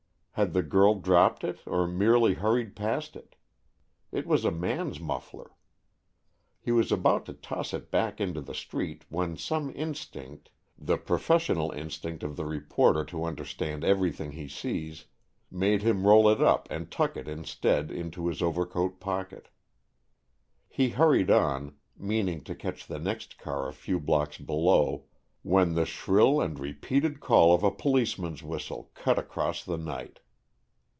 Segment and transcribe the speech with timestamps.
[0.35, 3.35] Had the girl dropped it or merely hurried past it?
[4.11, 5.51] It was a man's muffler.
[6.59, 11.69] He was about to toss it back into the street when some instinct the professional
[11.73, 15.05] instinct of the reporter to understand everything he sees
[15.51, 19.49] made him roll it up and tuck it instead into his overcoat pocket.
[20.67, 25.03] He hurried on, meaning to catch the next car a few blocks below,
[25.43, 30.19] when the shrill and repeated call of a policeman's whistle cut across the night.